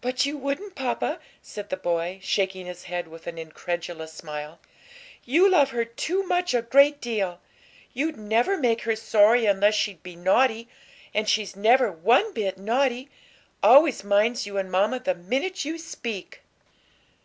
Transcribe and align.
"But 0.00 0.26
you 0.26 0.36
wouldn't, 0.36 0.74
papa," 0.74 1.20
said 1.40 1.68
the 1.70 1.76
boy, 1.76 2.18
shaking 2.20 2.66
his 2.66 2.82
head 2.90 3.06
with 3.06 3.28
an 3.28 3.38
incredulous 3.38 4.12
smile. 4.12 4.58
"You 5.22 5.48
love 5.48 5.70
her 5.70 5.84
too 5.84 6.24
much 6.24 6.52
a 6.52 6.62
great 6.62 7.00
deal; 7.00 7.40
you'd 7.92 8.16
never 8.16 8.56
make 8.58 8.82
her 8.82 8.96
sorry 8.96 9.46
unless 9.46 9.76
she'd 9.76 10.02
be 10.02 10.16
naughty; 10.16 10.68
and 11.14 11.28
she's 11.28 11.54
never 11.54 11.92
one 11.92 12.34
bit 12.34 12.58
naughty, 12.58 13.08
always 13.62 14.02
minds 14.02 14.48
you 14.48 14.58
and 14.58 14.68
mamma 14.72 14.98
the 14.98 15.14
minute 15.14 15.64
you 15.64 15.78
speak." 15.78 16.40